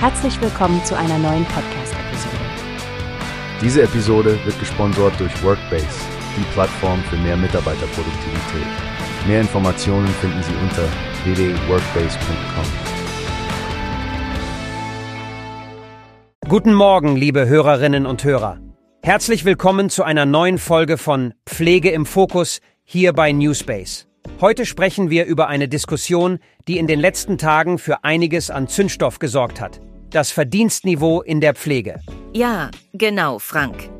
Herzlich 0.00 0.40
willkommen 0.40 0.84
zu 0.84 0.96
einer 0.96 1.18
neuen 1.18 1.44
Podcast-Episode. 1.46 2.36
Diese 3.60 3.82
Episode 3.82 4.38
wird 4.44 4.56
gesponsert 4.60 5.18
durch 5.18 5.42
Workbase, 5.42 5.88
die 6.36 6.44
Plattform 6.52 7.02
für 7.10 7.16
mehr 7.16 7.36
Mitarbeiterproduktivität. 7.36 8.68
Mehr 9.26 9.40
Informationen 9.40 10.06
finden 10.06 10.40
Sie 10.44 10.52
unter 10.62 10.84
www.workbase.com. 11.24 12.64
Guten 16.48 16.74
Morgen, 16.74 17.16
liebe 17.16 17.48
Hörerinnen 17.48 18.06
und 18.06 18.22
Hörer. 18.22 18.60
Herzlich 19.02 19.44
willkommen 19.44 19.90
zu 19.90 20.04
einer 20.04 20.26
neuen 20.26 20.58
Folge 20.58 20.96
von 20.96 21.34
Pflege 21.44 21.90
im 21.90 22.06
Fokus 22.06 22.60
hier 22.84 23.12
bei 23.12 23.32
Newspace. 23.32 24.06
Heute 24.40 24.64
sprechen 24.64 25.10
wir 25.10 25.24
über 25.24 25.48
eine 25.48 25.66
Diskussion, 25.66 26.38
die 26.68 26.78
in 26.78 26.86
den 26.86 27.00
letzten 27.00 27.36
Tagen 27.36 27.78
für 27.78 28.04
einiges 28.04 28.52
an 28.52 28.68
Zündstoff 28.68 29.18
gesorgt 29.18 29.60
hat. 29.60 29.80
Das 30.10 30.30
Verdienstniveau 30.30 31.20
in 31.20 31.42
der 31.42 31.54
Pflege. 31.54 32.00
Ja, 32.32 32.70
genau, 32.94 33.38
Frank. 33.38 33.90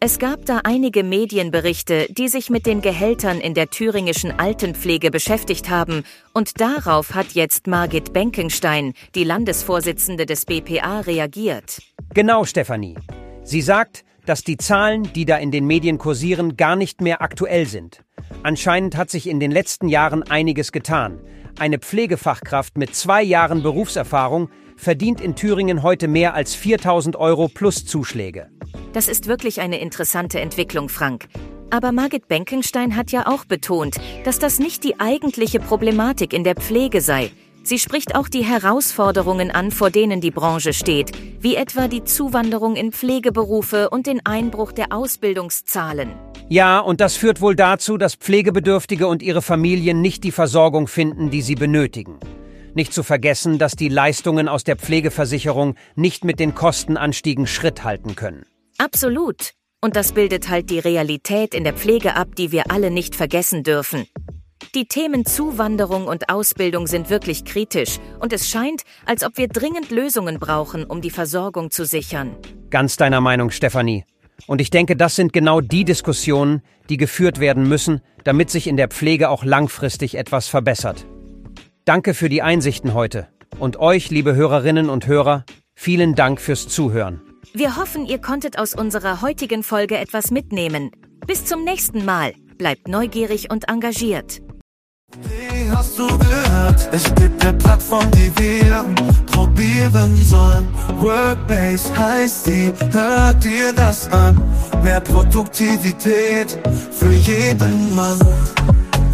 Es 0.00 0.18
gab 0.18 0.46
da 0.46 0.60
einige 0.64 1.02
Medienberichte, 1.02 2.06
die 2.10 2.28
sich 2.28 2.48
mit 2.48 2.64
den 2.64 2.80
Gehältern 2.80 3.40
in 3.40 3.52
der 3.52 3.68
thüringischen 3.68 4.38
Altenpflege 4.38 5.10
beschäftigt 5.10 5.68
haben, 5.68 6.04
und 6.32 6.62
darauf 6.62 7.14
hat 7.14 7.32
jetzt 7.32 7.66
Margit 7.66 8.14
Benkenstein, 8.14 8.94
die 9.14 9.24
Landesvorsitzende 9.24 10.24
des 10.24 10.46
BPA, 10.46 11.00
reagiert. 11.00 11.78
Genau, 12.14 12.46
Stefanie. 12.46 12.96
Sie 13.42 13.60
sagt, 13.60 14.04
dass 14.24 14.44
die 14.44 14.56
Zahlen, 14.56 15.12
die 15.14 15.26
da 15.26 15.36
in 15.36 15.50
den 15.50 15.66
Medien 15.66 15.98
kursieren, 15.98 16.56
gar 16.56 16.76
nicht 16.76 17.02
mehr 17.02 17.20
aktuell 17.20 17.66
sind. 17.66 18.02
Anscheinend 18.42 18.96
hat 18.96 19.10
sich 19.10 19.28
in 19.28 19.40
den 19.40 19.50
letzten 19.50 19.88
Jahren 19.88 20.22
einiges 20.22 20.72
getan. 20.72 21.20
Eine 21.58 21.78
Pflegefachkraft 21.78 22.78
mit 22.78 22.94
zwei 22.94 23.22
Jahren 23.22 23.62
Berufserfahrung 23.62 24.48
verdient 24.76 25.20
in 25.20 25.34
Thüringen 25.34 25.82
heute 25.82 26.08
mehr 26.08 26.34
als 26.34 26.54
4000 26.54 27.16
Euro 27.16 27.48
plus 27.48 27.84
Zuschläge. 27.84 28.48
Das 28.92 29.08
ist 29.08 29.26
wirklich 29.26 29.60
eine 29.60 29.80
interessante 29.80 30.40
Entwicklung, 30.40 30.88
Frank. 30.88 31.26
Aber 31.70 31.92
Margit 31.92 32.28
Benkenstein 32.28 32.96
hat 32.96 33.10
ja 33.10 33.26
auch 33.26 33.44
betont, 33.44 33.96
dass 34.24 34.38
das 34.38 34.58
nicht 34.58 34.84
die 34.84 35.00
eigentliche 35.00 35.58
Problematik 35.58 36.32
in 36.32 36.44
der 36.44 36.54
Pflege 36.54 37.00
sei. 37.00 37.30
Sie 37.64 37.78
spricht 37.78 38.14
auch 38.14 38.28
die 38.28 38.44
Herausforderungen 38.44 39.50
an, 39.50 39.70
vor 39.70 39.90
denen 39.90 40.20
die 40.20 40.30
Branche 40.30 40.74
steht, 40.74 41.12
wie 41.40 41.56
etwa 41.56 41.88
die 41.88 42.04
Zuwanderung 42.04 42.76
in 42.76 42.92
Pflegeberufe 42.92 43.88
und 43.88 44.06
den 44.06 44.20
Einbruch 44.24 44.70
der 44.70 44.92
Ausbildungszahlen. 44.92 46.10
Ja, 46.50 46.78
und 46.78 47.00
das 47.00 47.16
führt 47.16 47.40
wohl 47.40 47.56
dazu, 47.56 47.96
dass 47.96 48.16
Pflegebedürftige 48.16 49.06
und 49.06 49.22
ihre 49.22 49.40
Familien 49.40 50.02
nicht 50.02 50.24
die 50.24 50.30
Versorgung 50.30 50.86
finden, 50.88 51.30
die 51.30 51.40
sie 51.40 51.54
benötigen. 51.54 52.18
Nicht 52.74 52.92
zu 52.92 53.02
vergessen, 53.02 53.58
dass 53.58 53.76
die 53.76 53.88
Leistungen 53.88 54.48
aus 54.48 54.64
der 54.64 54.76
Pflegeversicherung 54.76 55.76
nicht 55.94 56.24
mit 56.24 56.40
den 56.40 56.54
Kostenanstiegen 56.54 57.46
Schritt 57.46 57.84
halten 57.84 58.16
können. 58.16 58.46
Absolut. 58.78 59.52
Und 59.80 59.96
das 59.96 60.12
bildet 60.12 60.48
halt 60.48 60.70
die 60.70 60.80
Realität 60.80 61.54
in 61.54 61.62
der 61.62 61.74
Pflege 61.74 62.16
ab, 62.16 62.34
die 62.36 62.50
wir 62.50 62.70
alle 62.70 62.90
nicht 62.90 63.14
vergessen 63.14 63.62
dürfen. 63.62 64.06
Die 64.74 64.86
Themen 64.86 65.24
Zuwanderung 65.24 66.06
und 66.06 66.30
Ausbildung 66.30 66.86
sind 66.86 67.10
wirklich 67.10 67.44
kritisch 67.44 67.98
und 68.18 68.32
es 68.32 68.48
scheint, 68.48 68.82
als 69.06 69.22
ob 69.22 69.36
wir 69.36 69.46
dringend 69.46 69.90
Lösungen 69.90 70.40
brauchen, 70.40 70.84
um 70.84 71.00
die 71.00 71.10
Versorgung 71.10 71.70
zu 71.70 71.84
sichern. 71.84 72.34
Ganz 72.70 72.96
deiner 72.96 73.20
Meinung, 73.20 73.50
Stefanie. 73.50 74.04
Und 74.46 74.60
ich 74.60 74.70
denke, 74.70 74.96
das 74.96 75.14
sind 75.14 75.32
genau 75.32 75.60
die 75.60 75.84
Diskussionen, 75.84 76.62
die 76.88 76.96
geführt 76.96 77.38
werden 77.38 77.68
müssen, 77.68 78.00
damit 78.24 78.50
sich 78.50 78.66
in 78.66 78.76
der 78.76 78.88
Pflege 78.88 79.28
auch 79.28 79.44
langfristig 79.44 80.16
etwas 80.16 80.48
verbessert. 80.48 81.06
Danke 81.86 82.14
für 82.14 82.30
die 82.30 82.40
Einsichten 82.40 82.94
heute. 82.94 83.28
Und 83.58 83.76
euch, 83.76 84.08
liebe 84.08 84.34
Hörerinnen 84.34 84.88
und 84.88 85.06
Hörer, 85.06 85.44
vielen 85.74 86.14
Dank 86.14 86.40
fürs 86.40 86.66
Zuhören. 86.66 87.20
Wir 87.52 87.76
hoffen, 87.76 88.06
ihr 88.06 88.18
konntet 88.18 88.58
aus 88.58 88.74
unserer 88.74 89.20
heutigen 89.20 89.62
Folge 89.62 89.98
etwas 89.98 90.30
mitnehmen. 90.30 90.90
Bis 91.26 91.44
zum 91.44 91.62
nächsten 91.62 92.06
Mal. 92.06 92.32
Bleibt 92.56 92.88
neugierig 92.88 93.50
und 93.50 93.68
engagiert. 93.68 94.40
Wie 95.28 95.70
hast 95.70 95.98
du 95.98 96.06
gehört? 96.06 96.88
Es 96.90 97.14
gibt 97.16 97.44
eine 97.44 97.52
Plattform, 97.58 98.10
die 98.12 98.32
wir 98.38 98.84
probieren 99.26 100.16
sollen. 100.16 100.66
Workbase 101.00 101.96
heißt 101.96 102.46
die, 102.46 102.72
hört 102.92 103.44
dir 103.44 103.74
das 103.74 104.10
an? 104.10 104.40
Mehr 104.82 105.00
Produktivität 105.00 106.58
für 106.90 107.12
jeden 107.12 107.94
Mann. 107.94 108.18